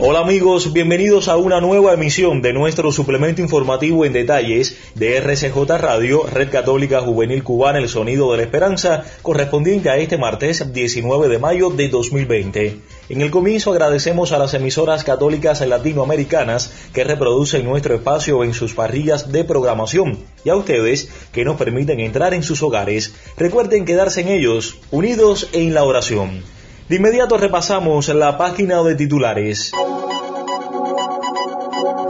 Hola 0.00 0.20
amigos, 0.20 0.72
bienvenidos 0.72 1.26
a 1.26 1.36
una 1.36 1.60
nueva 1.60 1.92
emisión 1.92 2.40
de 2.40 2.52
nuestro 2.52 2.92
suplemento 2.92 3.42
informativo 3.42 4.04
en 4.04 4.12
detalles 4.12 4.78
de 4.94 5.16
RCJ 5.16 5.58
Radio, 5.76 6.22
Red 6.22 6.50
Católica 6.50 7.00
Juvenil 7.00 7.42
Cubana, 7.42 7.80
el 7.80 7.88
sonido 7.88 8.30
de 8.30 8.36
la 8.36 8.42
esperanza, 8.44 9.02
correspondiente 9.22 9.90
a 9.90 9.96
este 9.96 10.16
martes 10.16 10.72
19 10.72 11.26
de 11.28 11.38
mayo 11.40 11.70
de 11.70 11.88
2020. 11.88 12.78
En 13.08 13.20
el 13.22 13.32
comienzo 13.32 13.72
agradecemos 13.72 14.30
a 14.30 14.38
las 14.38 14.54
emisoras 14.54 15.02
católicas 15.02 15.66
latinoamericanas 15.66 16.72
que 16.94 17.02
reproducen 17.02 17.64
nuestro 17.64 17.96
espacio 17.96 18.44
en 18.44 18.54
sus 18.54 18.74
parrillas 18.74 19.32
de 19.32 19.42
programación 19.42 20.16
y 20.44 20.50
a 20.50 20.54
ustedes 20.54 21.08
que 21.32 21.44
nos 21.44 21.56
permiten 21.56 21.98
entrar 21.98 22.34
en 22.34 22.44
sus 22.44 22.62
hogares. 22.62 23.16
Recuerden 23.36 23.84
quedarse 23.84 24.20
en 24.20 24.28
ellos, 24.28 24.76
unidos 24.92 25.48
en 25.52 25.74
la 25.74 25.82
oración. 25.82 26.44
De 26.88 26.96
inmediato 26.96 27.36
repasamos 27.36 28.08
la 28.08 28.38
página 28.38 28.82
de 28.82 28.94
titulares. 28.94 29.72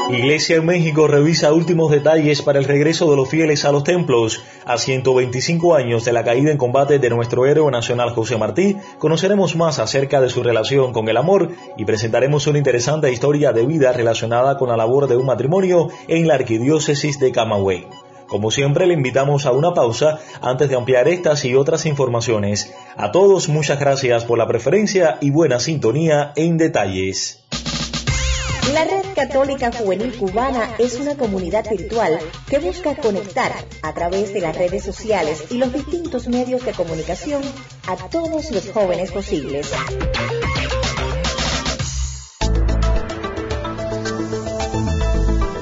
Iglesia 0.09 0.55
en 0.55 0.67
México 0.67 1.09
revisa 1.09 1.53
últimos 1.53 1.91
detalles 1.91 2.43
para 2.43 2.61
el 2.61 2.65
regreso 2.65 3.11
de 3.11 3.17
los 3.17 3.29
fieles 3.29 3.65
a 3.65 3.73
los 3.73 3.83
templos. 3.83 4.41
A 4.65 4.79
125 4.79 5.75
años 5.75 6.05
de 6.05 6.13
la 6.13 6.23
caída 6.23 6.53
en 6.53 6.59
combate 6.59 7.01
de 7.01 7.11
nuestro 7.11 7.45
héroe 7.45 7.73
nacional 7.73 8.11
José 8.11 8.37
Martí, 8.37 8.77
conoceremos 8.99 9.57
más 9.57 9.81
acerca 9.81 10.21
de 10.21 10.31
su 10.31 10.45
relación 10.45 10.93
con 10.93 11.09
el 11.09 11.17
amor 11.17 11.51
y 11.77 11.85
presentaremos 11.85 12.47
una 12.47 12.59
interesante 12.59 13.11
historia 13.11 13.53
de 13.53 13.67
vida 13.67 13.93
relacionada 13.93 14.57
con 14.59 14.69
la 14.69 14.77
labor 14.77 15.09
de 15.09 15.17
un 15.17 15.27
matrimonio 15.27 15.89
en 16.07 16.29
la 16.29 16.35
arquidiócesis 16.35 17.19
de 17.19 17.33
Camagüey. 17.33 17.89
Como 18.29 18.51
siempre, 18.51 18.87
le 18.87 18.95
invitamos 18.95 19.47
a 19.47 19.53
una 19.53 19.73
pausa 19.73 20.19
antes 20.43 20.69
de 20.69 20.77
ampliar 20.77 21.09
estas 21.09 21.45
y 21.45 21.55
otras 21.55 21.87
informaciones. 21.87 22.73
A 22.97 23.11
todos, 23.11 23.49
muchas 23.49 23.81
gracias 23.81 24.25
por 24.25 24.39
la 24.39 24.47
preferencia 24.47 25.17
y 25.21 25.31
buena 25.31 25.59
sintonía 25.59 26.33
en 26.37 26.59
detalles. 26.59 27.43
La 28.75 28.85
Red 28.85 29.15
Católica 29.15 29.73
Juvenil 29.73 30.15
Cubana 30.15 30.75
es 30.79 31.01
una 31.01 31.17
comunidad 31.17 31.65
virtual 31.71 32.19
que 32.51 32.59
busca 32.59 32.95
conectar 32.95 33.51
a 33.81 33.95
través 33.95 34.35
de 34.35 34.43
las 34.43 34.57
redes 34.57 34.85
sociales 34.85 35.47
y 35.51 35.57
los 35.57 35.73
distintos 35.73 36.29
medios 36.29 36.67
de 36.67 36.73
comunicación 36.73 37.41
a 37.87 37.97
todos 37.97 38.51
los 38.51 38.71
jóvenes 38.71 39.11
posibles. 39.11 39.73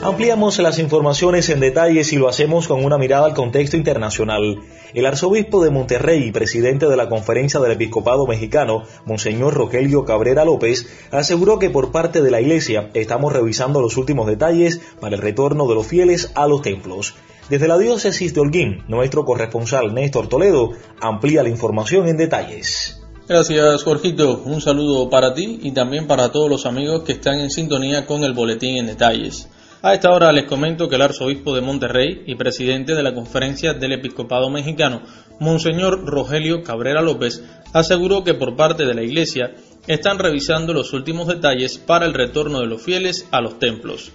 Ampliamos 0.07 0.57
las 0.61 0.79
informaciones 0.79 1.49
en 1.49 1.59
detalles 1.59 2.13
y 2.13 2.17
lo 2.17 2.29
hacemos 2.29 2.69
con 2.69 2.85
una 2.85 2.97
mirada 2.97 3.27
al 3.27 3.35
contexto 3.35 3.77
internacional. 3.77 4.61
El 4.95 5.05
arzobispo 5.05 5.65
de 5.65 5.71
Monterrey 5.71 6.23
y 6.23 6.31
presidente 6.31 6.87
de 6.87 6.97
la 6.97 7.09
Conferencia 7.09 7.59
del 7.59 7.73
Episcopado 7.73 8.25
Mexicano, 8.25 8.85
Monseñor 9.05 9.55
Rogelio 9.55 10.05
Cabrera 10.05 10.45
López, 10.45 10.87
aseguró 11.11 11.59
que 11.59 11.71
por 11.71 11.91
parte 11.91 12.23
de 12.23 12.31
la 12.31 12.41
Iglesia 12.41 12.89
estamos 12.95 13.33
revisando 13.33 13.81
los 13.81 13.97
últimos 13.97 14.29
detalles 14.29 14.81
para 15.01 15.17
el 15.17 15.23
retorno 15.23 15.67
de 15.67 15.75
los 15.75 15.89
fieles 15.89 16.31
a 16.37 16.47
los 16.47 16.63
templos. 16.63 17.15
Desde 17.51 17.67
la 17.67 17.77
diócesis 17.77 18.33
de 18.33 18.41
Holguín, 18.41 18.85
nuestro 18.87 19.25
corresponsal 19.25 19.93
Néstor 19.93 20.29
Toledo 20.29 20.71
amplía 21.01 21.43
la 21.43 21.49
información 21.49 22.07
en 22.07 22.17
detalles. 22.17 23.03
Gracias, 23.27 23.83
Jorgito. 23.83 24.41
Un 24.45 24.61
saludo 24.61 25.11
para 25.11 25.35
ti 25.35 25.59
y 25.65 25.73
también 25.73 26.07
para 26.07 26.31
todos 26.31 26.49
los 26.49 26.65
amigos 26.65 27.03
que 27.03 27.15
están 27.15 27.41
en 27.41 27.51
sintonía 27.51 28.07
con 28.07 28.23
el 28.23 28.35
boletín 28.35 28.77
en 28.77 28.87
detalles. 28.87 29.49
A 29.83 29.93
esta 29.93 30.11
hora 30.11 30.33
les 30.33 30.47
comento 30.47 30.89
que 30.89 30.97
el 30.97 31.03
arzobispo 31.03 31.55
de 31.55 31.61
Monterrey 31.61 32.23
y 32.27 32.35
presidente 32.35 32.95
de 32.95 33.03
la 33.03 33.15
Conferencia 33.15 33.75
del 33.75 33.93
Episcopado 33.93 34.49
Mexicano, 34.49 35.03
Monseñor 35.39 36.07
Rogelio 36.07 36.63
Cabrera 36.63 37.03
López, 37.03 37.45
aseguró 37.75 38.25
que 38.25 38.33
por 38.33 38.57
parte 38.57 38.87
de 38.87 38.95
la 38.95 39.03
Iglesia 39.03 39.55
están 39.87 40.19
revisando 40.19 40.73
los 40.73 40.95
últimos 40.95 41.27
detalles 41.29 41.77
para 41.77 42.07
el 42.07 42.15
retorno 42.15 42.61
de 42.61 42.67
los 42.67 42.83
fieles 42.83 43.29
a 43.31 43.43
los 43.43 43.59
templos. 43.59 44.13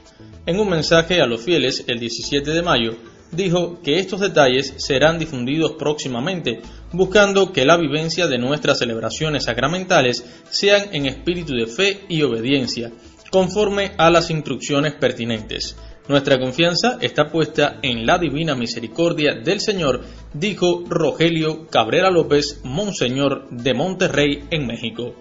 En 0.48 0.60
un 0.60 0.68
mensaje 0.68 1.22
a 1.22 1.28
los 1.28 1.42
fieles 1.42 1.86
el 1.88 2.00
17 2.00 2.52
de 2.52 2.62
mayo, 2.64 2.96
dijo 3.32 3.80
que 3.84 4.00
estos 4.00 4.20
detalles 4.20 4.74
serán 4.78 5.20
difundidos 5.20 5.74
próximamente, 5.78 6.62
buscando 6.92 7.54
que 7.54 7.66
la 7.66 7.78
vivencia 7.78 8.28
de 8.28 8.40
nuestras 8.40 8.80
celebraciones 8.80 9.44
sacramentales 9.46 10.26
sean 10.50 10.90
en 10.92 11.06
espíritu 11.06 11.54
de 11.54 11.68
fe 11.68 12.02
y 12.10 12.24
obediencia, 12.24 12.92
conforme 13.32 13.94
a 13.98 14.12
las 14.12 14.30
instrucciones 14.30 14.94
pertinentes. 14.94 15.76
Nuestra 16.08 16.40
confianza 16.40 16.98
está 17.02 17.32
puesta 17.32 17.80
en 17.82 18.06
la 18.06 18.18
divina 18.18 18.54
misericordia 18.54 19.34
del 19.36 19.62
Señor, 19.62 20.02
dijo 20.34 20.84
Rogelio 20.88 21.68
Cabrera 21.68 22.12
López, 22.12 22.60
Monseñor 22.64 23.50
de 23.50 23.74
Monterrey, 23.74 24.44
en 24.52 24.68
México. 24.68 25.16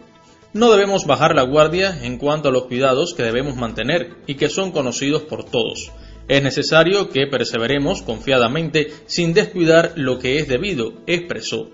No 0.52 0.72
debemos 0.72 1.06
bajar 1.06 1.36
la 1.36 1.44
guardia 1.44 2.00
en 2.02 2.18
cuanto 2.18 2.48
a 2.48 2.52
los 2.52 2.64
cuidados 2.64 3.14
que 3.14 3.22
debemos 3.22 3.54
mantener 3.54 4.16
y 4.26 4.34
que 4.34 4.48
son 4.48 4.72
conocidos 4.72 5.22
por 5.22 5.44
todos. 5.44 5.92
Es 6.26 6.42
necesario 6.42 7.08
que 7.08 7.28
perseveremos 7.28 8.02
confiadamente 8.02 8.88
sin 9.06 9.32
descuidar 9.32 9.92
lo 9.94 10.18
que 10.18 10.38
es 10.38 10.48
debido, 10.48 10.94
expresó. 11.06 11.70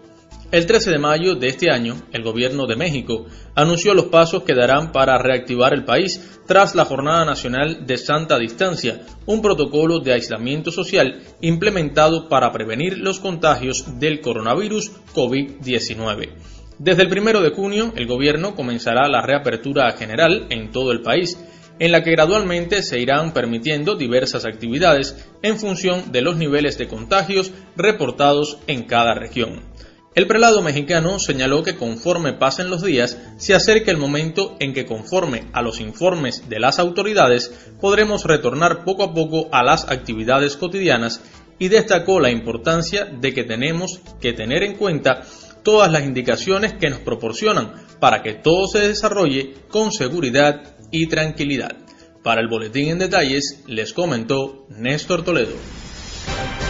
El 0.52 0.64
13 0.64 0.92
de 0.92 0.98
mayo 0.98 1.34
de 1.34 1.48
este 1.48 1.72
año, 1.72 1.96
el 2.12 2.22
gobierno 2.22 2.68
de 2.68 2.76
México 2.76 3.26
anunció 3.56 3.94
los 3.94 4.06
pasos 4.06 4.44
que 4.44 4.54
darán 4.54 4.92
para 4.92 5.18
reactivar 5.18 5.74
el 5.74 5.84
país 5.84 6.38
tras 6.46 6.76
la 6.76 6.84
Jornada 6.84 7.24
Nacional 7.24 7.84
de 7.84 7.98
Santa 7.98 8.38
Distancia, 8.38 9.00
un 9.26 9.42
protocolo 9.42 9.98
de 9.98 10.12
aislamiento 10.12 10.70
social 10.70 11.20
implementado 11.40 12.28
para 12.28 12.52
prevenir 12.52 12.96
los 12.98 13.18
contagios 13.18 13.98
del 13.98 14.20
coronavirus 14.20 14.92
COVID-19. 15.16 16.28
Desde 16.78 17.02
el 17.02 17.18
1 17.18 17.40
de 17.40 17.50
junio, 17.50 17.92
el 17.96 18.06
gobierno 18.06 18.54
comenzará 18.54 19.08
la 19.08 19.22
reapertura 19.22 19.90
general 19.92 20.46
en 20.50 20.70
todo 20.70 20.92
el 20.92 21.02
país, 21.02 21.36
en 21.80 21.90
la 21.90 22.04
que 22.04 22.12
gradualmente 22.12 22.82
se 22.82 23.00
irán 23.00 23.32
permitiendo 23.32 23.96
diversas 23.96 24.44
actividades 24.44 25.28
en 25.42 25.58
función 25.58 26.12
de 26.12 26.22
los 26.22 26.36
niveles 26.36 26.78
de 26.78 26.86
contagios 26.86 27.50
reportados 27.76 28.58
en 28.68 28.84
cada 28.84 29.14
región. 29.14 29.74
El 30.16 30.26
prelado 30.26 30.62
mexicano 30.62 31.18
señaló 31.18 31.62
que 31.62 31.76
conforme 31.76 32.32
pasen 32.32 32.70
los 32.70 32.82
días, 32.82 33.18
se 33.36 33.54
acerca 33.54 33.90
el 33.90 33.98
momento 33.98 34.56
en 34.60 34.72
que 34.72 34.86
conforme 34.86 35.44
a 35.52 35.60
los 35.60 35.78
informes 35.78 36.48
de 36.48 36.58
las 36.58 36.78
autoridades, 36.78 37.52
podremos 37.82 38.24
retornar 38.24 38.82
poco 38.82 39.02
a 39.02 39.12
poco 39.12 39.50
a 39.52 39.62
las 39.62 39.90
actividades 39.90 40.56
cotidianas 40.56 41.20
y 41.58 41.68
destacó 41.68 42.18
la 42.18 42.30
importancia 42.30 43.04
de 43.04 43.34
que 43.34 43.44
tenemos 43.44 44.00
que 44.18 44.32
tener 44.32 44.62
en 44.62 44.76
cuenta 44.76 45.20
todas 45.62 45.92
las 45.92 46.04
indicaciones 46.04 46.72
que 46.72 46.88
nos 46.88 47.00
proporcionan 47.00 47.74
para 48.00 48.22
que 48.22 48.32
todo 48.32 48.68
se 48.68 48.88
desarrolle 48.88 49.52
con 49.68 49.92
seguridad 49.92 50.76
y 50.90 51.08
tranquilidad. 51.08 51.76
Para 52.22 52.40
el 52.40 52.48
boletín 52.48 52.88
en 52.88 52.98
detalles 52.98 53.64
les 53.66 53.92
comentó 53.92 54.66
Néstor 54.70 55.24
Toledo. 55.24 55.56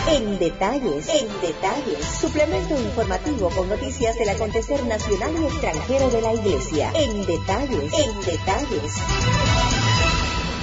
En 0.08 0.38
detalles, 0.38 1.08
en 1.08 1.28
detalles, 1.40 2.06
suplemento 2.20 2.80
informativo 2.80 3.50
con 3.50 3.68
noticias 3.68 4.16
del 4.16 4.28
acontecer 4.28 4.84
nacional 4.86 5.32
y 5.40 5.46
extranjero 5.46 6.10
de 6.10 6.22
la 6.22 6.32
Iglesia. 6.32 6.92
En 6.94 7.26
detalles, 7.26 7.92
en 7.92 8.20
detalles. 8.20 8.92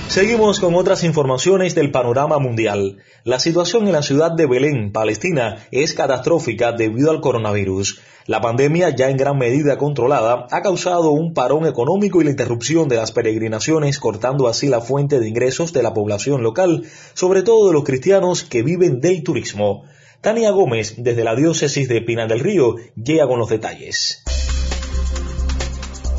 Seguimos 0.07 0.61
con 0.61 0.75
otras 0.75 1.03
informaciones 1.03 1.75
del 1.75 1.91
panorama 1.91 2.39
mundial. 2.39 2.99
La 3.25 3.39
situación 3.39 3.87
en 3.87 3.93
la 3.93 4.01
ciudad 4.01 4.31
de 4.31 4.45
Belén, 4.45 4.93
Palestina, 4.93 5.65
es 5.71 5.93
catastrófica 5.93 6.71
debido 6.71 7.11
al 7.11 7.19
coronavirus. 7.19 7.99
La 8.25 8.39
pandemia, 8.39 8.95
ya 8.95 9.09
en 9.09 9.17
gran 9.17 9.37
medida 9.37 9.77
controlada, 9.77 10.47
ha 10.49 10.61
causado 10.61 11.11
un 11.11 11.33
parón 11.33 11.65
económico 11.65 12.21
y 12.21 12.23
la 12.23 12.29
interrupción 12.29 12.87
de 12.87 12.95
las 12.95 13.11
peregrinaciones, 13.11 13.99
cortando 13.99 14.47
así 14.47 14.69
la 14.69 14.79
fuente 14.79 15.19
de 15.19 15.27
ingresos 15.27 15.73
de 15.73 15.83
la 15.83 15.93
población 15.93 16.41
local, 16.41 16.85
sobre 17.15 17.43
todo 17.43 17.67
de 17.67 17.73
los 17.73 17.83
cristianos 17.83 18.43
que 18.43 18.63
viven 18.63 19.01
del 19.01 19.23
turismo. 19.23 19.83
Tania 20.21 20.51
Gómez, 20.51 20.95
desde 20.99 21.25
la 21.25 21.35
diócesis 21.35 21.89
de 21.89 21.99
Pinar 22.01 22.29
del 22.29 22.39
Río, 22.39 22.77
llega 22.95 23.27
con 23.27 23.39
los 23.39 23.49
detalles. 23.49 24.23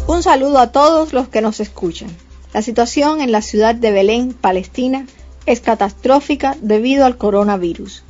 Un 0.06 0.22
saludo 0.22 0.58
a 0.58 0.72
todos 0.72 1.14
los 1.14 1.28
que 1.28 1.40
nos 1.40 1.58
escuchan. 1.60 2.14
La 2.52 2.60
situación 2.60 3.22
en 3.22 3.32
la 3.32 3.40
ciudad 3.40 3.74
de 3.74 3.92
Belén, 3.92 4.34
Palestina, 4.34 5.06
es 5.46 5.60
catastrófica 5.60 6.54
debido 6.60 7.06
al 7.06 7.16
coronavirus. 7.16 8.04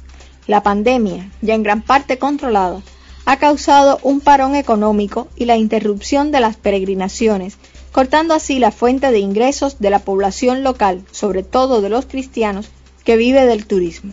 La 0.49 0.65
pandemia, 0.65 1.31
ya 1.43 1.55
en 1.55 1.63
gran 1.63 1.83
parte 1.83 2.19
controlada, 2.19 2.83
ha 3.27 3.39
causado 3.39 3.99
un 4.03 4.21
parón 4.21 4.55
económico 4.55 5.29
y 5.37 5.47
la 5.47 5.57
interrupción 5.57 6.31
de 6.31 6.41
las 6.41 6.57
peregrinaciones, 6.57 7.57
cortando 7.93 8.35
así 8.35 8.59
la 8.59 8.71
fuente 8.71 9.11
de 9.11 9.19
ingresos 9.19 9.79
de 9.79 9.91
la 9.91 10.01
población 10.01 10.63
local, 10.63 11.05
sobre 11.11 11.43
todo 11.43 11.81
de 11.81 11.89
los 11.89 12.07
cristianos, 12.07 12.69
que 13.05 13.17
vive 13.17 13.47
del 13.47 13.67
turismo. 13.67 14.13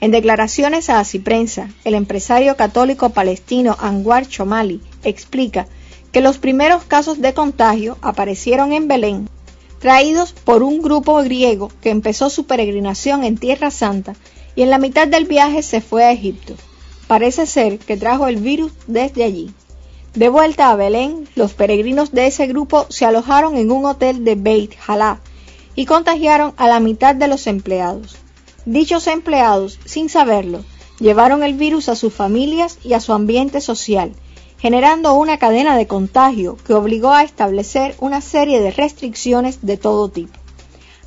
En 0.00 0.10
declaraciones 0.10 0.90
a 0.90 1.04
Prensa, 1.22 1.70
el 1.84 1.94
empresario 1.94 2.56
católico 2.56 3.10
palestino 3.10 3.76
Anwar 3.78 4.26
Chomali 4.26 4.80
explica 5.04 5.68
que 6.10 6.20
los 6.20 6.38
primeros 6.38 6.82
casos 6.84 7.20
de 7.20 7.34
contagio 7.34 7.96
aparecieron 8.02 8.72
en 8.72 8.88
Belén, 8.88 9.28
traídos 9.78 10.32
por 10.32 10.62
un 10.62 10.82
grupo 10.82 11.16
griego 11.22 11.70
que 11.80 11.90
empezó 11.90 12.30
su 12.30 12.46
peregrinación 12.46 13.24
en 13.24 13.38
Tierra 13.38 13.70
Santa 13.70 14.14
y 14.54 14.62
en 14.62 14.70
la 14.70 14.78
mitad 14.78 15.06
del 15.06 15.24
viaje 15.24 15.62
se 15.62 15.80
fue 15.80 16.04
a 16.04 16.12
Egipto. 16.12 16.54
Parece 17.06 17.46
ser 17.46 17.78
que 17.78 17.96
trajo 17.96 18.26
el 18.26 18.36
virus 18.36 18.72
desde 18.86 19.24
allí. 19.24 19.52
De 20.14 20.28
vuelta 20.28 20.70
a 20.70 20.76
Belén, 20.76 21.26
los 21.34 21.54
peregrinos 21.54 22.12
de 22.12 22.26
ese 22.26 22.46
grupo 22.46 22.86
se 22.90 23.06
alojaron 23.06 23.56
en 23.56 23.70
un 23.70 23.86
hotel 23.86 24.24
de 24.24 24.34
Beit 24.34 24.74
Halá 24.86 25.20
y 25.74 25.86
contagiaron 25.86 26.52
a 26.56 26.68
la 26.68 26.80
mitad 26.80 27.14
de 27.14 27.28
los 27.28 27.46
empleados. 27.46 28.16
Dichos 28.66 29.06
empleados, 29.06 29.78
sin 29.84 30.08
saberlo, 30.08 30.64
llevaron 31.00 31.42
el 31.42 31.54
virus 31.54 31.88
a 31.88 31.96
sus 31.96 32.12
familias 32.12 32.78
y 32.84 32.92
a 32.92 33.00
su 33.00 33.12
ambiente 33.12 33.60
social, 33.60 34.12
generando 34.58 35.14
una 35.14 35.38
cadena 35.38 35.76
de 35.76 35.86
contagio 35.86 36.56
que 36.64 36.74
obligó 36.74 37.12
a 37.12 37.24
establecer 37.24 37.96
una 37.98 38.20
serie 38.20 38.60
de 38.60 38.70
restricciones 38.70 39.60
de 39.62 39.76
todo 39.76 40.08
tipo. 40.08 40.38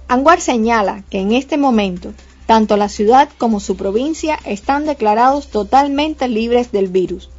Anguar 0.08 0.42
señala 0.42 1.04
que 1.10 1.20
en 1.20 1.32
este 1.32 1.58
momento 1.58 2.14
tanto 2.46 2.78
la 2.78 2.90
ciudad 2.90 3.30
como 3.38 3.60
su 3.60 3.76
provincia 3.76 4.40
están 4.46 4.86
declarados 4.86 5.48
totalmente 5.48 6.28
libres 6.28 6.72
del 6.72 6.88
virus, 6.88 7.30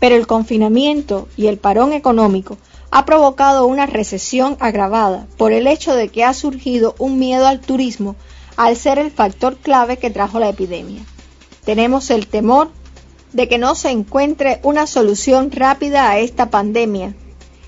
pero 0.00 0.14
el 0.16 0.26
confinamiento 0.26 1.28
y 1.36 1.46
el 1.46 1.58
parón 1.58 1.92
económico 1.92 2.58
ha 2.90 3.04
provocado 3.04 3.66
una 3.66 3.86
recesión 3.86 4.56
agravada 4.60 5.26
por 5.36 5.52
el 5.52 5.66
hecho 5.66 5.94
de 5.94 6.08
que 6.08 6.24
ha 6.24 6.32
surgido 6.32 6.94
un 6.98 7.18
miedo 7.18 7.46
al 7.46 7.60
turismo 7.60 8.16
al 8.56 8.76
ser 8.76 8.98
el 8.98 9.10
factor 9.10 9.56
clave 9.56 9.98
que 9.98 10.10
trajo 10.10 10.38
la 10.38 10.48
epidemia. 10.48 11.02
Tenemos 11.64 12.10
el 12.10 12.26
temor 12.26 12.70
de 13.32 13.48
que 13.48 13.58
no 13.58 13.74
se 13.74 13.90
encuentre 13.90 14.60
una 14.62 14.86
solución 14.86 15.50
rápida 15.50 16.08
a 16.08 16.18
esta 16.18 16.48
pandemia 16.48 17.14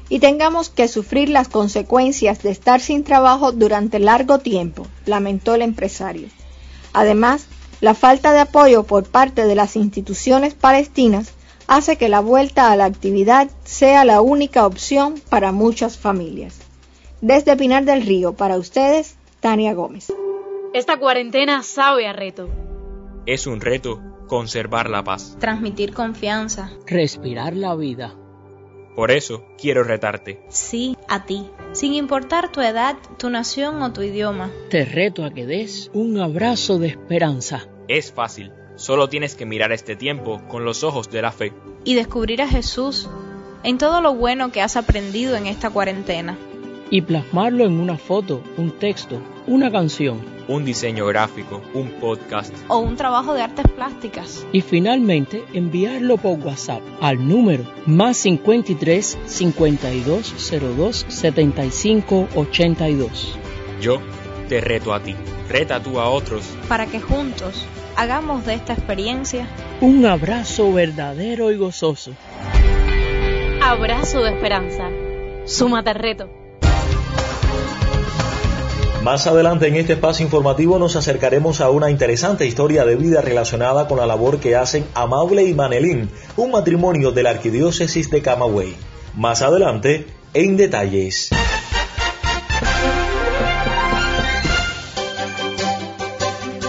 y 0.08 0.20
tengamos 0.20 0.70
que 0.70 0.88
sufrir 0.88 1.28
las 1.28 1.48
consecuencias 1.48 2.42
de 2.42 2.50
estar 2.50 2.80
sin 2.80 3.04
trabajo 3.04 3.52
durante 3.52 3.98
largo 3.98 4.38
tiempo, 4.38 4.86
lamentó 5.04 5.54
el 5.54 5.62
empresario. 5.62 6.28
Además, 6.98 7.46
la 7.80 7.94
falta 7.94 8.32
de 8.32 8.40
apoyo 8.40 8.82
por 8.82 9.04
parte 9.08 9.44
de 9.44 9.54
las 9.54 9.76
instituciones 9.76 10.54
palestinas 10.54 11.32
hace 11.68 11.96
que 11.96 12.08
la 12.08 12.18
vuelta 12.18 12.72
a 12.72 12.76
la 12.76 12.86
actividad 12.86 13.48
sea 13.62 14.04
la 14.04 14.20
única 14.20 14.66
opción 14.66 15.14
para 15.30 15.52
muchas 15.52 15.96
familias. 15.96 16.58
Desde 17.20 17.56
Pinar 17.56 17.84
del 17.84 18.02
Río, 18.02 18.32
para 18.32 18.56
ustedes, 18.56 19.14
Tania 19.38 19.74
Gómez. 19.74 20.12
Esta 20.74 20.98
cuarentena 20.98 21.62
sabe 21.62 22.08
a 22.08 22.12
reto. 22.12 22.48
Es 23.26 23.46
un 23.46 23.60
reto 23.60 24.02
conservar 24.26 24.90
la 24.90 25.04
paz. 25.04 25.36
Transmitir 25.38 25.94
confianza. 25.94 26.72
Respirar 26.84 27.54
la 27.54 27.76
vida. 27.76 28.16
Por 28.98 29.12
eso 29.12 29.44
quiero 29.56 29.84
retarte. 29.84 30.40
Sí, 30.48 30.96
a 31.06 31.24
ti. 31.24 31.46
Sin 31.70 31.94
importar 31.94 32.50
tu 32.50 32.60
edad, 32.60 32.96
tu 33.16 33.30
nación 33.30 33.80
o 33.80 33.92
tu 33.92 34.02
idioma. 34.02 34.50
Te 34.70 34.84
reto 34.84 35.24
a 35.24 35.32
que 35.32 35.46
des 35.46 35.88
un 35.94 36.18
abrazo 36.18 36.80
de 36.80 36.88
esperanza. 36.88 37.68
Es 37.86 38.10
fácil. 38.10 38.50
Solo 38.74 39.08
tienes 39.08 39.36
que 39.36 39.46
mirar 39.46 39.70
este 39.70 39.94
tiempo 39.94 40.42
con 40.48 40.64
los 40.64 40.82
ojos 40.82 41.12
de 41.12 41.22
la 41.22 41.30
fe. 41.30 41.52
Y 41.84 41.94
descubrir 41.94 42.42
a 42.42 42.48
Jesús 42.48 43.08
en 43.62 43.78
todo 43.78 44.00
lo 44.00 44.16
bueno 44.16 44.50
que 44.50 44.62
has 44.62 44.76
aprendido 44.76 45.36
en 45.36 45.46
esta 45.46 45.70
cuarentena. 45.70 46.36
Y 46.90 47.02
plasmarlo 47.02 47.66
en 47.66 47.78
una 47.78 47.98
foto, 47.98 48.42
un 48.56 48.70
texto, 48.70 49.20
una 49.46 49.70
canción. 49.70 50.20
Un 50.48 50.64
diseño 50.64 51.06
gráfico, 51.06 51.60
un 51.74 51.90
podcast. 52.00 52.54
O 52.68 52.78
un 52.78 52.96
trabajo 52.96 53.34
de 53.34 53.42
artes 53.42 53.66
plásticas. 53.74 54.46
Y 54.52 54.62
finalmente 54.62 55.44
enviarlo 55.52 56.16
por 56.16 56.38
WhatsApp 56.38 56.80
al 57.02 57.28
número 57.28 57.64
más 57.84 58.16
53 58.18 59.18
52 59.26 60.50
02 60.76 61.06
75 61.08 62.28
82. 62.34 63.38
Yo 63.82 64.00
te 64.48 64.62
reto 64.62 64.94
a 64.94 65.00
ti. 65.00 65.14
Reta 65.50 65.82
tú 65.82 66.00
a 66.00 66.08
otros. 66.08 66.44
Para 66.68 66.86
que 66.86 67.00
juntos 67.00 67.66
hagamos 67.96 68.46
de 68.46 68.54
esta 68.54 68.72
experiencia 68.72 69.46
un 69.80 70.06
abrazo 70.06 70.72
verdadero 70.72 71.52
y 71.52 71.56
gozoso. 71.56 72.12
Abrazo 73.62 74.22
de 74.22 74.30
esperanza. 74.30 74.88
Súmate 75.44 75.90
al 75.90 75.96
reto. 75.96 76.47
Más 79.08 79.26
adelante 79.26 79.68
en 79.68 79.76
este 79.76 79.94
espacio 79.94 80.22
informativo 80.22 80.78
nos 80.78 80.94
acercaremos 80.94 81.62
a 81.62 81.70
una 81.70 81.90
interesante 81.90 82.44
historia 82.44 82.84
de 82.84 82.94
vida 82.94 83.22
relacionada 83.22 83.88
con 83.88 83.96
la 83.96 84.06
labor 84.06 84.38
que 84.38 84.54
hacen 84.54 84.84
Amable 84.92 85.44
y 85.44 85.54
Manelín, 85.54 86.10
un 86.36 86.50
matrimonio 86.50 87.10
de 87.10 87.22
la 87.22 87.30
arquidiócesis 87.30 88.10
de 88.10 88.20
Camagüey. 88.20 88.76
Más 89.14 89.40
adelante, 89.40 90.04
en 90.34 90.58
detalles. 90.58 91.30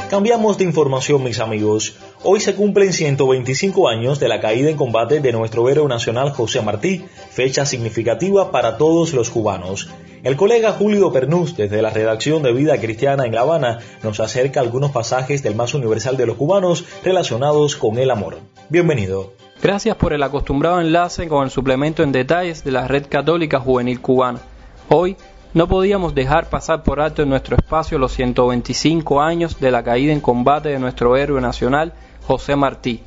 Cambiamos 0.10 0.58
de 0.58 0.64
información, 0.64 1.22
mis 1.22 1.42
amigos. 1.42 1.98
Hoy 2.24 2.40
se 2.40 2.56
cumplen 2.56 2.94
125 2.94 3.90
años 3.90 4.18
de 4.22 4.30
la 4.30 4.40
caída 4.40 4.70
en 4.70 4.78
combate 4.78 5.20
de 5.20 5.34
nuestro 5.34 5.68
héroe 5.68 5.90
nacional 5.90 6.32
José 6.32 6.62
Martí, 6.62 7.04
fecha 7.32 7.66
significativa 7.66 8.50
para 8.50 8.78
todos 8.78 9.14
los 9.14 9.30
cubanos. 9.30 9.90
El 10.22 10.36
colega 10.36 10.74
Julio 10.74 11.14
Pernús, 11.14 11.56
desde 11.56 11.82
la 11.82 11.92
redacción 11.92 12.44
de 12.44 12.52
Vida 12.52 12.78
Cristiana 12.78 13.26
en 13.26 13.34
La 13.34 13.42
Habana, 13.42 13.80
nos 14.04 14.20
acerca 14.20 14.60
algunos 14.60 14.92
pasajes 14.92 15.44
del 15.44 15.56
más 15.56 15.74
universal 15.74 16.18
de 16.18 16.26
los 16.26 16.36
cubanos 16.36 16.84
relacionados 17.06 17.78
con 17.78 17.98
el 17.98 18.12
amor. 18.12 18.38
Bienvenido. 18.68 19.32
Gracias 19.64 19.96
por 19.96 20.12
el 20.12 20.22
acostumbrado 20.22 20.82
enlace 20.82 21.30
con 21.30 21.46
el 21.46 21.50
suplemento 21.50 22.04
en 22.04 22.12
detalles 22.12 22.66
de 22.66 22.72
la 22.72 22.86
Red 22.86 23.06
Católica 23.08 23.62
Juvenil 23.62 24.02
Cubana. 24.02 24.42
Hoy 24.90 25.16
no 25.54 25.70
podíamos 25.70 26.14
dejar 26.14 26.50
pasar 26.50 26.84
por 26.84 27.00
alto 27.00 27.24
en 27.24 27.30
nuestro 27.30 27.56
espacio 27.56 27.98
los 27.98 28.12
125 28.12 29.22
años 29.22 29.58
de 29.62 29.72
la 29.72 29.84
caída 29.84 30.12
en 30.12 30.20
combate 30.20 30.68
de 30.68 30.80
nuestro 30.80 31.16
héroe 31.16 31.40
nacional, 31.40 31.94
José 32.28 32.58
Martí, 32.58 33.02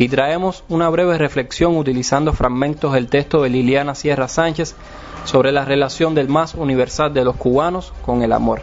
y 0.00 0.08
traemos 0.08 0.64
una 0.70 0.88
breve 0.88 1.18
reflexión 1.18 1.76
utilizando 1.76 2.32
fragmentos 2.32 2.94
del 2.94 3.08
texto 3.08 3.42
de 3.42 3.50
Liliana 3.50 3.94
Sierra 3.94 4.28
Sánchez 4.28 4.74
sobre 5.26 5.52
la 5.52 5.66
relación 5.66 6.14
del 6.14 6.26
más 6.26 6.54
universal 6.54 7.12
de 7.12 7.22
los 7.22 7.36
cubanos 7.36 7.92
con 8.00 8.22
el 8.22 8.32
amor. 8.32 8.62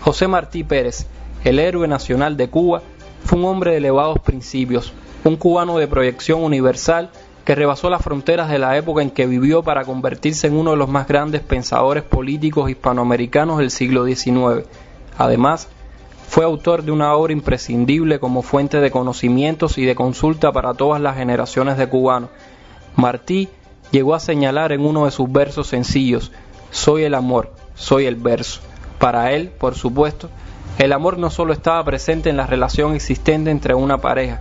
José 0.00 0.26
Martí 0.26 0.64
Pérez, 0.64 1.06
el 1.44 1.60
héroe 1.60 1.86
nacional 1.86 2.36
de 2.36 2.50
Cuba, 2.50 2.82
fue 3.24 3.38
un 3.38 3.44
hombre 3.44 3.70
de 3.70 3.76
elevados 3.76 4.18
principios, 4.18 4.92
un 5.22 5.36
cubano 5.36 5.78
de 5.78 5.86
proyección 5.86 6.42
universal 6.42 7.10
que 7.44 7.54
rebasó 7.54 7.88
las 7.88 8.02
fronteras 8.02 8.50
de 8.50 8.58
la 8.58 8.76
época 8.76 9.02
en 9.02 9.12
que 9.12 9.26
vivió 9.28 9.62
para 9.62 9.84
convertirse 9.84 10.48
en 10.48 10.56
uno 10.56 10.72
de 10.72 10.78
los 10.78 10.88
más 10.88 11.06
grandes 11.06 11.42
pensadores 11.42 12.02
políticos 12.02 12.68
hispanoamericanos 12.68 13.58
del 13.58 13.70
siglo 13.70 14.04
XIX. 14.04 14.66
Además, 15.16 15.68
fue 16.30 16.44
autor 16.44 16.84
de 16.84 16.92
una 16.92 17.12
obra 17.14 17.32
imprescindible 17.32 18.20
como 18.20 18.42
fuente 18.42 18.78
de 18.78 18.92
conocimientos 18.92 19.78
y 19.78 19.84
de 19.84 19.96
consulta 19.96 20.52
para 20.52 20.74
todas 20.74 21.02
las 21.02 21.16
generaciones 21.16 21.76
de 21.76 21.88
cubanos. 21.88 22.30
Martí 22.94 23.48
llegó 23.90 24.14
a 24.14 24.20
señalar 24.20 24.70
en 24.70 24.82
uno 24.82 25.06
de 25.06 25.10
sus 25.10 25.30
versos 25.32 25.66
sencillos, 25.66 26.30
soy 26.70 27.02
el 27.02 27.16
amor, 27.16 27.52
soy 27.74 28.06
el 28.06 28.14
verso. 28.14 28.60
Para 29.00 29.32
él, 29.32 29.48
por 29.48 29.74
supuesto, 29.74 30.30
el 30.78 30.92
amor 30.92 31.18
no 31.18 31.30
solo 31.30 31.52
estaba 31.52 31.84
presente 31.84 32.30
en 32.30 32.36
la 32.36 32.46
relación 32.46 32.94
existente 32.94 33.50
entre 33.50 33.74
una 33.74 33.98
pareja, 33.98 34.40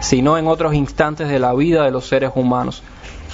sino 0.00 0.36
en 0.36 0.46
otros 0.46 0.74
instantes 0.74 1.30
de 1.30 1.38
la 1.38 1.54
vida 1.54 1.84
de 1.84 1.90
los 1.90 2.06
seres 2.06 2.32
humanos. 2.34 2.82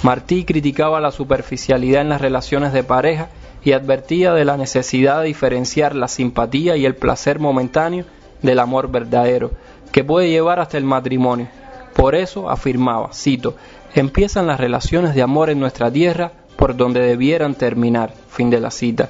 Martí 0.01 0.45
criticaba 0.45 1.01
la 1.01 1.11
superficialidad 1.11 2.03
en 2.03 2.09
las 2.09 2.21
relaciones 2.21 2.71
de 2.71 2.85
pareja 2.85 3.27
y 3.67 3.73
advertía 3.73 4.33
de 4.33 4.45
la 4.45 4.55
necesidad 4.55 5.19
de 5.19 5.27
diferenciar 5.27 5.93
la 5.93 6.07
simpatía 6.07 6.77
y 6.77 6.85
el 6.85 6.95
placer 6.95 7.37
momentáneo 7.37 8.05
del 8.41 8.59
amor 8.59 8.89
verdadero, 8.89 9.51
que 9.91 10.05
puede 10.05 10.29
llevar 10.29 10.61
hasta 10.61 10.77
el 10.77 10.85
matrimonio. 10.85 11.49
Por 11.93 12.15
eso 12.15 12.49
afirmaba, 12.49 13.09
cito, 13.11 13.57
empiezan 13.93 14.47
las 14.47 14.61
relaciones 14.61 15.15
de 15.15 15.21
amor 15.21 15.49
en 15.49 15.59
nuestra 15.59 15.91
tierra 15.91 16.31
por 16.55 16.77
donde 16.77 17.01
debieran 17.01 17.55
terminar. 17.55 18.13
Fin 18.29 18.49
de 18.49 18.61
la 18.61 18.71
cita. 18.71 19.09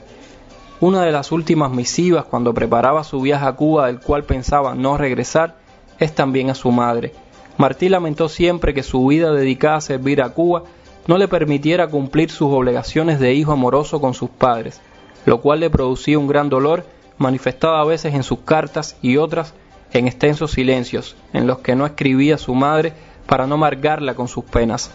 Una 0.80 1.04
de 1.04 1.12
las 1.12 1.32
últimas 1.32 1.70
misivas 1.70 2.26
cuando 2.26 2.52
preparaba 2.52 3.04
su 3.04 3.22
viaje 3.22 3.46
a 3.46 3.54
Cuba 3.54 3.86
del 3.86 4.00
cual 4.00 4.24
pensaba 4.24 4.74
no 4.74 4.98
regresar 4.98 5.58
es 6.00 6.16
también 6.16 6.50
a 6.50 6.56
su 6.56 6.72
madre, 6.72 7.14
Martí 7.58 7.90
lamentó 7.90 8.28
siempre 8.28 8.74
que 8.74 8.82
su 8.82 9.06
vida 9.06 9.32
dedicada 9.32 9.78
a 9.78 9.82
servir 9.82 10.24
a 10.24 10.30
Cuba 10.30 10.64
no 11.08 11.18
le 11.18 11.28
permitiera 11.28 11.88
cumplir 11.88 12.30
sus 12.30 12.52
obligaciones 12.52 13.20
de 13.20 13.34
hijo 13.34 13.52
amoroso 13.52 14.00
con 14.00 14.14
sus 14.14 14.30
padres, 14.30 14.82
lo 15.26 15.42
cual 15.42 15.62
le 15.62 15.70
producía 15.70 16.20
un 16.20 16.28
gran 16.28 16.50
dolor 16.50 16.86
manifestado 17.18 17.76
a 17.76 17.86
veces 17.86 18.14
en 18.14 18.24
sus 18.24 18.40
cartas 18.40 18.98
y 19.02 19.18
otras 19.18 19.54
en 19.94 20.08
extensos 20.08 20.52
silencios, 20.52 21.16
en 21.34 21.48
los 21.48 21.60
que 21.60 21.76
no 21.76 21.86
escribía 21.86 22.38
su 22.38 22.54
madre 22.54 22.94
para 23.26 23.48
no 23.48 23.56
amargarla 23.56 24.16
con 24.16 24.28
sus 24.28 24.44
penas. 24.44 24.92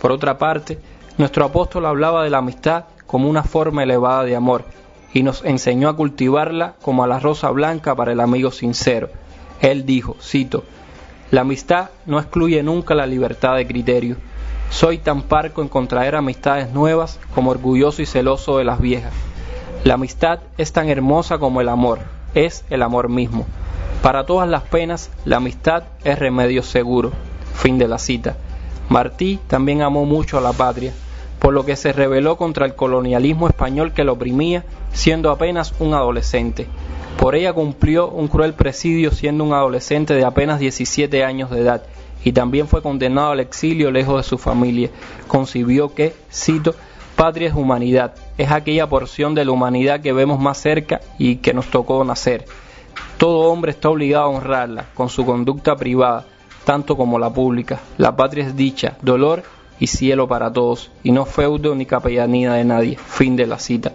Por 0.00 0.12
otra 0.12 0.38
parte, 0.38 0.78
nuestro 1.18 1.44
apóstol 1.44 1.86
hablaba 1.86 2.24
de 2.24 2.30
la 2.30 2.38
amistad 2.38 2.84
como 3.06 3.28
una 3.28 3.44
forma 3.44 3.84
elevada 3.84 4.24
de 4.24 4.36
amor 4.36 4.64
y 5.12 5.22
nos 5.22 5.44
enseñó 5.44 5.88
a 5.88 5.96
cultivarla 5.96 6.74
como 6.82 7.04
a 7.04 7.06
la 7.06 7.20
rosa 7.20 7.50
blanca 7.50 7.94
para 7.94 8.12
el 8.12 8.20
amigo 8.20 8.50
sincero. 8.50 9.10
Él 9.60 9.86
dijo, 9.86 10.16
cito, 10.20 10.64
la 11.30 11.42
amistad 11.42 11.90
no 12.06 12.18
excluye 12.18 12.62
nunca 12.62 12.94
la 12.94 13.06
libertad 13.06 13.56
de 13.56 13.66
criterio. 13.66 14.16
Soy 14.70 14.98
tan 14.98 15.22
parco 15.22 15.62
en 15.62 15.68
contraer 15.68 16.16
amistades 16.16 16.70
nuevas 16.70 17.20
como 17.34 17.50
orgulloso 17.50 18.02
y 18.02 18.06
celoso 18.06 18.58
de 18.58 18.64
las 18.64 18.80
viejas. 18.80 19.12
La 19.84 19.94
amistad 19.94 20.40
es 20.58 20.72
tan 20.72 20.88
hermosa 20.88 21.38
como 21.38 21.60
el 21.60 21.68
amor, 21.68 22.00
es 22.34 22.64
el 22.70 22.82
amor 22.82 23.08
mismo. 23.08 23.46
Para 24.02 24.26
todas 24.26 24.48
las 24.48 24.62
penas, 24.62 25.10
la 25.24 25.36
amistad 25.36 25.84
es 26.04 26.18
remedio 26.18 26.62
seguro. 26.62 27.12
Fin 27.54 27.78
de 27.78 27.88
la 27.88 27.98
cita. 27.98 28.36
Martí 28.88 29.38
también 29.46 29.82
amó 29.82 30.04
mucho 30.04 30.36
a 30.36 30.40
la 30.40 30.52
patria, 30.52 30.92
por 31.38 31.54
lo 31.54 31.64
que 31.64 31.76
se 31.76 31.92
rebeló 31.92 32.36
contra 32.36 32.66
el 32.66 32.74
colonialismo 32.74 33.48
español 33.48 33.92
que 33.92 34.04
lo 34.04 34.14
oprimía, 34.14 34.64
siendo 34.92 35.30
apenas 35.30 35.74
un 35.78 35.94
adolescente. 35.94 36.66
Por 37.18 37.34
ella 37.34 37.52
cumplió 37.52 38.08
un 38.08 38.28
cruel 38.28 38.54
presidio 38.54 39.10
siendo 39.10 39.44
un 39.44 39.52
adolescente 39.52 40.14
de 40.14 40.24
apenas 40.24 40.58
17 40.58 41.24
años 41.24 41.50
de 41.50 41.60
edad 41.60 41.82
y 42.24 42.32
también 42.32 42.66
fue 42.66 42.82
condenado 42.82 43.32
al 43.32 43.40
exilio 43.40 43.90
lejos 43.90 44.16
de 44.16 44.28
su 44.28 44.38
familia. 44.38 44.90
Concibió 45.28 45.94
que, 45.94 46.14
cito, 46.32 46.74
patria 47.14 47.48
es 47.48 47.54
humanidad, 47.54 48.14
es 48.38 48.50
aquella 48.50 48.88
porción 48.88 49.34
de 49.34 49.44
la 49.44 49.52
humanidad 49.52 50.00
que 50.00 50.12
vemos 50.12 50.40
más 50.40 50.58
cerca 50.58 51.00
y 51.18 51.36
que 51.36 51.54
nos 51.54 51.66
tocó 51.66 52.02
nacer. 52.02 52.46
Todo 53.18 53.52
hombre 53.52 53.72
está 53.72 53.90
obligado 53.90 54.24
a 54.24 54.28
honrarla 54.28 54.86
con 54.94 55.08
su 55.08 55.24
conducta 55.24 55.76
privada, 55.76 56.26
tanto 56.64 56.96
como 56.96 57.18
la 57.18 57.30
pública. 57.30 57.80
La 57.98 58.16
patria 58.16 58.46
es 58.46 58.56
dicha, 58.56 58.96
dolor 59.02 59.42
y 59.78 59.86
cielo 59.86 60.26
para 60.26 60.52
todos, 60.52 60.90
y 61.02 61.12
no 61.12 61.26
feudo 61.26 61.74
ni 61.74 61.84
capellanía 61.84 62.54
de 62.54 62.64
nadie. 62.64 62.96
Fin 62.96 63.36
de 63.36 63.46
la 63.46 63.58
cita. 63.58 63.92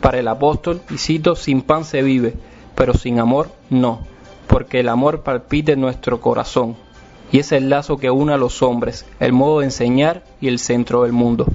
Para 0.00 0.18
el 0.18 0.28
apóstol, 0.28 0.82
y 0.90 0.98
cito, 0.98 1.36
sin 1.36 1.62
pan 1.62 1.84
se 1.84 2.02
vive, 2.02 2.34
pero 2.74 2.92
sin 2.94 3.18
amor 3.18 3.50
no, 3.70 4.00
porque 4.46 4.80
el 4.80 4.88
amor 4.88 5.22
palpita 5.22 5.72
en 5.72 5.80
nuestro 5.80 6.20
corazón, 6.20 6.76
y 7.32 7.38
es 7.38 7.52
el 7.52 7.68
lazo 7.68 7.96
que 7.96 8.10
une 8.10 8.32
a 8.32 8.36
los 8.36 8.62
hombres, 8.62 9.04
el 9.20 9.32
modo 9.32 9.60
de 9.60 9.66
enseñar 9.66 10.24
y 10.40 10.48
el 10.48 10.58
centro 10.58 11.02
del 11.02 11.12
mundo. 11.12 11.46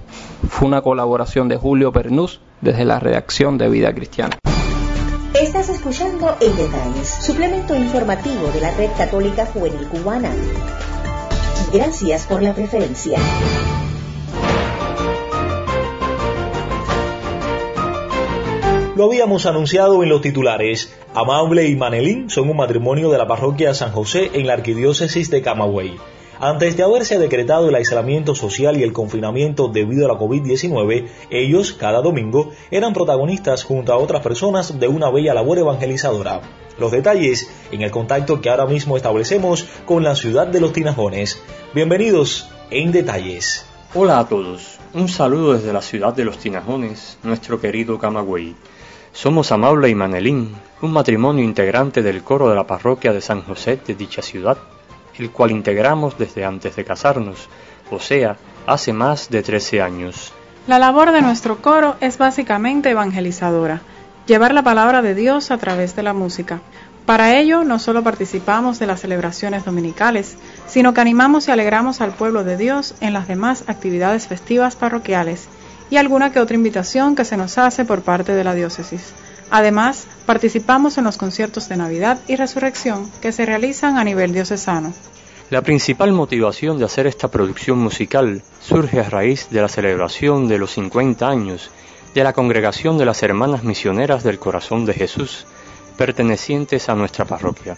Fue 0.50 0.68
una 0.68 0.82
colaboración 0.82 1.48
de 1.48 1.58
Julio 1.58 1.92
Pernús 1.92 2.42
desde 2.62 2.86
la 2.86 3.00
redacción 3.00 3.58
de 3.58 3.70
Vida 3.70 3.94
Cristiana. 3.94 4.38
Estás 5.34 5.70
escuchando 5.70 6.36
En 6.40 6.56
Detalles, 6.56 7.08
suplemento 7.08 7.76
informativo 7.76 8.48
de 8.54 8.62
la 8.62 8.72
Red 8.72 8.92
Católica 8.98 9.46
Juvenil 9.46 9.88
Cubana. 9.88 10.32
Gracias 11.74 12.28
por 12.28 12.44
la 12.44 12.54
preferencia. 12.54 13.18
Lo 19.02 19.08
habíamos 19.08 19.48
anunciado 19.48 20.04
en 20.04 20.10
los 20.10 20.22
titulares. 20.22 20.94
Amable 21.16 21.68
y 21.68 21.76
Manelín 21.76 22.30
son 22.30 22.52
un 22.52 22.58
matrimonio 22.58 23.10
de 23.10 23.18
la 23.18 23.26
parroquia 23.26 23.74
San 23.74 23.92
José 23.92 24.30
en 24.36 24.46
la 24.46 24.54
arquidiócesis 24.54 25.32
de 25.32 25.42
Camagüey. 25.42 25.98
Antes 26.40 26.78
de 26.78 26.84
haberse 26.84 27.18
decretado 27.18 27.68
el 27.68 27.74
aislamiento 27.74 28.36
social 28.36 28.78
y 28.78 28.84
el 28.84 28.94
confinamiento 28.94 29.70
debido 29.70 30.06
a 30.06 30.14
la 30.14 30.20
COVID-19, 30.20 31.08
ellos, 31.32 31.74
cada 31.74 32.04
domingo, 32.04 32.52
eran 32.70 32.94
protagonistas 32.94 33.64
junto 33.64 33.92
a 33.92 33.98
otras 33.98 34.22
personas 34.22 34.80
de 34.80 34.88
una 34.88 35.10
bella 35.10 35.34
labor 35.34 35.58
evangelizadora. 35.58 36.42
Los 36.78 36.92
detalles 36.92 37.50
en 37.72 37.82
el 37.82 37.90
contacto 37.90 38.40
que 38.40 38.52
ahora 38.52 38.68
mismo 38.68 38.98
establecemos 38.98 39.66
con 39.88 40.04
la 40.04 40.16
ciudad 40.16 40.46
de 40.46 40.62
los 40.62 40.74
Tinajones. 40.74 41.42
Bienvenidos 41.74 42.50
en 42.70 42.92
Detalles. 42.92 43.66
Hola 43.96 44.20
a 44.20 44.28
todos, 44.28 44.78
un 44.94 45.10
saludo 45.10 45.54
desde 45.54 45.74
la 45.74 45.82
ciudad 45.82 46.14
de 46.14 46.24
los 46.24 46.38
Tinajones, 46.38 47.18
nuestro 47.24 47.60
querido 47.60 47.98
Camagüey. 47.98 48.56
Somos 49.14 49.52
Amable 49.52 49.90
y 49.90 49.96
Manelín, 49.96 50.56
un 50.82 50.94
matrimonio 50.94 51.44
integrante 51.44 52.02
del 52.02 52.24
coro 52.24 52.50
de 52.50 52.56
la 52.56 52.66
parroquia 52.66 53.12
de 53.12 53.20
San 53.20 53.42
José 53.42 53.80
de 53.86 53.94
dicha 53.94 54.22
ciudad, 54.22 54.58
el 55.20 55.32
cual 55.32 55.52
integramos 55.52 56.18
desde 56.18 56.46
antes 56.46 56.78
de 56.78 56.86
casarnos, 56.86 57.50
o 57.92 58.00
sea, 58.00 58.38
hace 58.66 58.94
más 58.94 59.30
de 59.30 59.44
13 59.44 59.82
años. 59.82 60.34
La 60.66 60.80
labor 60.80 61.12
de 61.12 61.22
nuestro 61.22 61.58
coro 61.58 61.98
es 62.00 62.18
básicamente 62.18 62.92
evangelizadora, 62.92 63.82
llevar 64.28 64.54
la 64.54 64.64
palabra 64.64 65.02
de 65.02 65.14
Dios 65.14 65.52
a 65.52 65.58
través 65.58 65.94
de 65.96 66.04
la 66.04 66.14
música. 66.14 66.62
Para 67.06 67.38
ello, 67.38 67.66
no 67.66 67.80
solo 67.80 68.04
participamos 68.04 68.80
de 68.80 68.88
las 68.88 69.02
celebraciones 69.02 69.66
dominicales, 69.66 70.38
sino 70.68 70.94
que 70.94 71.02
animamos 71.02 71.48
y 71.48 71.52
alegramos 71.52 72.00
al 72.00 72.14
pueblo 72.14 72.46
de 72.46 72.56
Dios 72.56 72.96
en 73.02 73.12
las 73.12 73.28
demás 73.28 73.66
actividades 73.68 74.28
festivas 74.28 74.78
parroquiales 74.78 75.50
y 75.92 75.98
alguna 75.98 76.32
que 76.32 76.40
otra 76.40 76.56
invitación 76.56 77.16
que 77.16 77.26
se 77.26 77.38
nos 77.38 77.60
hace 77.60 77.86
por 77.86 78.02
parte 78.02 78.34
de 78.34 78.44
la 78.44 78.56
diócesis. 78.56 79.14
Además, 79.52 80.08
participamos 80.26 80.98
en 80.98 81.04
los 81.04 81.18
conciertos 81.18 81.70
de 81.70 81.78
Navidad 81.78 82.18
y 82.28 82.38
Resurrección 82.38 83.12
que 83.22 83.34
se 83.34 83.46
realizan 83.46 84.00
a 84.00 84.04
nivel 84.04 84.34
diocesano. 84.34 84.94
La 85.50 85.62
principal 85.62 86.14
motivación 86.14 86.80
de 86.80 86.86
hacer 86.86 87.08
esta 87.08 87.28
producción 87.28 87.78
musical 87.78 88.42
surge 88.62 89.02
a 89.02 89.10
raíz 89.10 89.50
de 89.52 89.62
la 89.62 89.68
celebración 89.68 90.48
de 90.48 90.58
los 90.58 90.72
50 90.72 91.28
años 91.28 91.70
de 92.16 92.24
la 92.24 92.32
Congregación 92.32 92.98
de 92.98 93.06
las 93.06 93.22
Hermanas 93.22 93.64
Misioneras 93.64 94.24
del 94.24 94.40
Corazón 94.40 94.86
de 94.86 94.94
Jesús, 94.94 95.46
pertenecientes 95.98 96.88
a 96.88 96.96
nuestra 96.96 97.26
parroquia. 97.26 97.78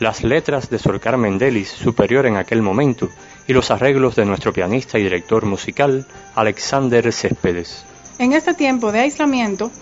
Las 0.00 0.22
letras 0.22 0.70
de 0.70 0.78
Sor 0.78 1.00
Carmen 1.00 1.38
Delis, 1.38 1.70
superior 1.70 2.24
en 2.26 2.36
aquel 2.36 2.62
momento, 2.62 3.08
y 3.48 3.52
los 3.52 3.72
arreglos 3.72 4.14
de 4.14 4.24
nuestro 4.24 4.52
pianista 4.52 4.96
y 4.96 5.02
director 5.02 5.44
musical, 5.44 6.06
Alexander 6.36 7.12
Céspedes. 7.12 7.84
En 8.20 8.32
este 8.32 8.54
tiempo 8.54 8.92
de 8.92 9.00
aislamiento, 9.00 9.72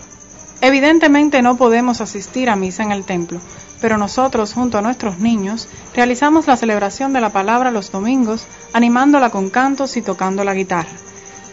evidentemente 0.61 1.43
no 1.43 1.55
podemos 1.55 2.01
asistir 2.01 2.49
a 2.49 2.55
misa 2.55 2.81
en 2.81 2.91
el 2.91 3.05
templo, 3.05 3.39
pero 3.79 3.99
nosotros, 3.99 4.53
junto 4.53 4.79
a 4.79 4.81
nuestros 4.81 5.19
niños, 5.19 5.69
realizamos 5.95 6.47
la 6.47 6.57
celebración 6.57 7.13
de 7.13 7.21
la 7.21 7.29
palabra 7.29 7.69
los 7.69 7.91
domingos, 7.91 8.47
animándola 8.73 9.29
con 9.29 9.51
cantos 9.51 9.97
y 9.97 10.01
tocando 10.01 10.43
la 10.43 10.55
guitarra. 10.55 10.89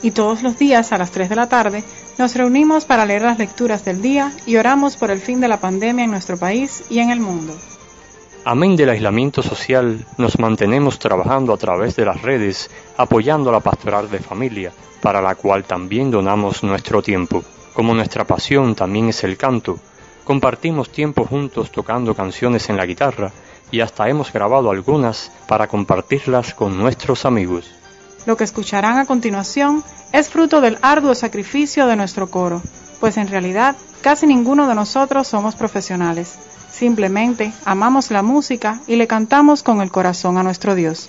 Y 0.01 0.13
todos 0.13 0.43
los 0.43 0.59
días, 0.59 0.91
a 0.93 0.97
las 0.97 1.11
3 1.11 1.29
de 1.29 1.37
la 1.37 1.51
tarde, 1.51 1.85
nos 2.17 2.35
reunimos 2.35 2.87
para 2.87 3.05
leer 3.05 3.23
las 3.23 3.39
lecturas 3.39 3.85
del 3.85 4.01
día 4.01 4.33
y 4.47 4.57
oramos 4.57 4.97
por 4.97 5.11
el 5.11 5.21
fin 5.21 5.41
de 5.41 5.49
la 5.49 5.61
pandemia 5.61 6.05
en 6.05 6.11
nuestro 6.11 6.39
país 6.39 6.85
y 6.89 7.01
en 7.01 7.11
el 7.11 7.21
mundo. 7.21 7.55
Amén 8.47 8.77
del 8.77 8.91
aislamiento 8.91 9.43
social, 9.43 10.05
nos 10.19 10.39
mantenemos 10.39 10.99
trabajando 10.99 11.55
a 11.55 11.57
través 11.57 11.97
de 11.97 12.05
las 12.05 12.21
redes, 12.21 12.71
apoyando 12.99 13.51
la 13.51 13.61
pastoral 13.61 14.11
de 14.11 14.19
familia, 14.19 14.71
para 15.01 15.23
la 15.23 15.35
cual 15.35 15.65
también 15.65 16.11
donamos 16.11 16.63
nuestro 16.63 17.03
tiempo. 17.03 17.43
Como 17.73 17.95
nuestra 17.95 18.27
pasión 18.27 18.75
también 18.75 19.09
es 19.09 19.25
el 19.25 19.39
canto, 19.39 19.79
compartimos 20.25 20.91
tiempo 20.91 21.25
juntos 21.25 21.73
tocando 21.73 22.15
canciones 22.15 22.69
en 22.69 22.77
la 22.77 22.85
guitarra 22.85 23.33
y 23.71 23.81
hasta 23.81 24.11
hemos 24.11 24.31
grabado 24.31 24.71
algunas 24.71 25.33
para 25.49 25.67
compartirlas 25.67 26.53
con 26.53 26.77
nuestros 26.77 27.25
amigos. 27.25 27.71
Lo 28.27 28.37
que 28.37 28.45
escucharán 28.45 28.99
a 28.99 29.07
continuación 29.07 29.83
es 30.13 30.29
fruto 30.29 30.61
del 30.61 30.77
arduo 30.83 31.15
sacrificio 31.15 31.87
de 31.87 31.97
nuestro 31.97 32.31
coro, 32.31 32.61
pues 33.01 33.17
en 33.17 33.29
realidad 33.29 33.75
casi 34.03 34.27
ninguno 34.27 34.69
de 34.69 34.75
nosotros 34.75 35.29
somos 35.29 35.55
profesionales. 35.55 36.39
Simplemente 36.75 37.53
amamos 37.65 38.11
la 38.11 38.25
música 38.25 38.81
y 38.89 38.97
le 38.97 39.07
cantamos 39.07 39.63
con 39.63 39.81
el 39.81 39.93
corazón 39.93 40.39
a 40.39 40.43
nuestro 40.43 40.75
Dios. 40.75 41.09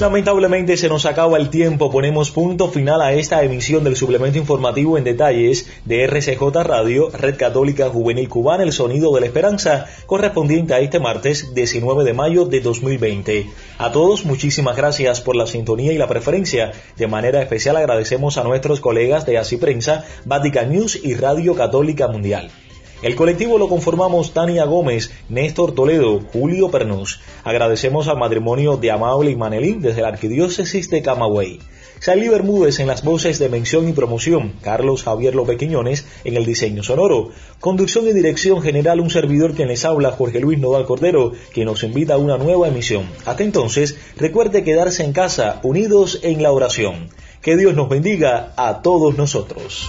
Lamentablemente 0.00 0.76
se 0.76 0.88
nos 0.88 1.06
acaba 1.06 1.38
el 1.38 1.50
tiempo, 1.50 1.90
ponemos 1.90 2.30
punto 2.30 2.68
final 2.68 3.02
a 3.02 3.14
esta 3.14 3.42
emisión 3.42 3.82
del 3.82 3.96
suplemento 3.96 4.38
informativo 4.38 4.96
en 4.96 5.02
detalles 5.02 5.68
de 5.86 6.04
RCJ 6.04 6.40
Radio, 6.62 7.10
Red 7.10 7.36
Católica 7.36 7.90
Juvenil 7.90 8.28
Cubana, 8.28 8.62
el 8.62 8.70
sonido 8.72 9.12
de 9.12 9.22
la 9.22 9.26
esperanza, 9.26 9.86
correspondiente 10.06 10.72
a 10.72 10.78
este 10.78 11.00
martes 11.00 11.52
19 11.52 12.04
de 12.04 12.12
mayo 12.12 12.44
de 12.44 12.60
2020. 12.60 13.50
A 13.78 13.90
todos 13.90 14.24
muchísimas 14.24 14.76
gracias 14.76 15.20
por 15.20 15.34
la 15.34 15.48
sintonía 15.48 15.92
y 15.92 15.98
la 15.98 16.06
preferencia. 16.06 16.70
De 16.96 17.08
manera 17.08 17.42
especial 17.42 17.76
agradecemos 17.76 18.38
a 18.38 18.44
nuestros 18.44 18.78
colegas 18.78 19.26
de 19.26 19.36
Así 19.36 19.56
Prensa, 19.56 20.04
Vatican 20.24 20.70
News 20.70 21.00
y 21.02 21.14
Radio 21.14 21.56
Católica 21.56 22.06
Mundial. 22.06 22.52
El 23.00 23.14
colectivo 23.14 23.58
lo 23.58 23.68
conformamos 23.68 24.34
Tania 24.34 24.64
Gómez, 24.64 25.12
Néstor 25.28 25.72
Toledo, 25.72 26.20
Julio 26.32 26.68
Pernús. 26.68 27.20
Agradecemos 27.44 28.08
al 28.08 28.18
matrimonio 28.18 28.76
de 28.76 28.90
Amable 28.90 29.30
y 29.30 29.36
Manelín 29.36 29.80
desde 29.80 30.02
la 30.02 30.08
Arquidiócesis 30.08 30.90
de 30.90 31.00
Camagüey. 31.00 31.60
Salí 32.00 32.28
Bermúdez 32.28 32.80
en 32.80 32.88
las 32.88 33.04
voces 33.04 33.38
de 33.38 33.48
mención 33.48 33.88
y 33.88 33.92
promoción, 33.92 34.54
Carlos 34.62 35.04
Javier 35.04 35.36
López 35.36 35.58
Quiñones 35.58 36.06
en 36.24 36.36
el 36.36 36.44
diseño 36.44 36.82
sonoro, 36.82 37.30
conducción 37.60 38.08
y 38.08 38.12
dirección 38.12 38.62
general 38.62 39.00
un 39.00 39.10
servidor 39.10 39.54
quien 39.54 39.68
les 39.68 39.84
habla 39.84 40.10
Jorge 40.10 40.40
Luis 40.40 40.58
Nodal 40.58 40.84
Cordero, 40.84 41.32
que 41.52 41.64
nos 41.64 41.84
invita 41.84 42.14
a 42.14 42.18
una 42.18 42.36
nueva 42.36 42.66
emisión. 42.66 43.08
Hasta 43.26 43.44
entonces, 43.44 43.96
recuerde 44.16 44.64
quedarse 44.64 45.04
en 45.04 45.12
casa, 45.12 45.60
unidos 45.62 46.18
en 46.24 46.42
la 46.42 46.50
oración. 46.50 47.10
Que 47.42 47.56
Dios 47.56 47.74
nos 47.74 47.88
bendiga 47.88 48.54
a 48.56 48.82
todos 48.82 49.16
nosotros. 49.16 49.88